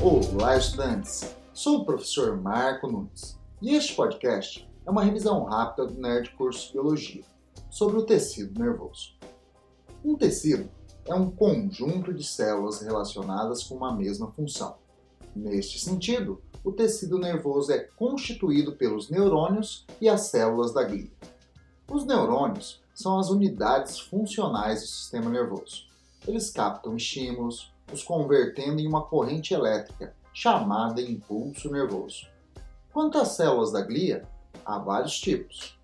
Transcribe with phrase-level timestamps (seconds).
[0.00, 1.34] Olá, estudantes!
[1.52, 6.72] Sou o professor Marco Nunes e este podcast é uma revisão rápida do Nerd Curso
[6.72, 7.24] Biologia
[7.68, 9.14] sobre o tecido nervoso.
[10.04, 10.70] Um tecido
[11.04, 14.76] é um conjunto de células relacionadas com uma mesma função.
[15.34, 21.10] Neste sentido, o tecido nervoso é constituído pelos neurônios e as células da glia.
[21.90, 25.88] Os neurônios são as unidades funcionais do sistema nervoso.
[26.24, 32.26] Eles captam estímulos, os convertendo em uma corrente elétrica, chamada impulso nervoso.
[32.92, 34.22] Quanto às células da glia,
[34.64, 35.78] há vários tipos.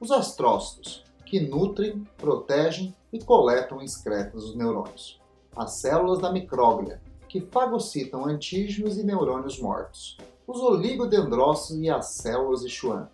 [0.00, 5.20] Os astrócitos, que nutrem, protegem e coletam excretas dos neurônios.
[5.54, 10.18] As células da micróglia, que fagocitam antígenos e neurônios mortos.
[10.46, 13.06] Os oligodendrócitos e as células de Schwann,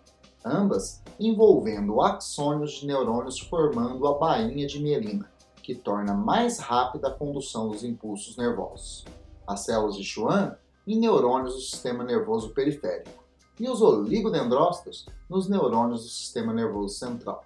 [0.43, 5.29] ambas envolvendo axônios de neurônios formando a bainha de mielina,
[5.69, 9.05] que torna mais rápida a condução dos impulsos nervosos.
[9.45, 10.55] As células de Schwann
[10.87, 13.23] em neurônios do sistema nervoso periférico
[13.59, 17.45] e os oligodendrócitos nos neurônios do sistema nervoso central.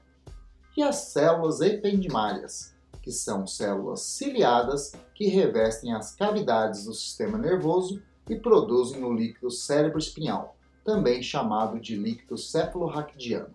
[0.77, 8.01] E as células ependimárias, que são células ciliadas que revestem as cavidades do sistema nervoso
[8.29, 13.53] e produzem o líquido cérebro-espinhal, também chamado de líquido cefalorraquidiano.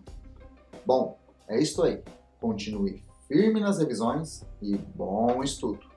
[0.85, 2.03] Bom, é isso aí.
[2.39, 5.88] Continue firme nas revisões e bom estudo!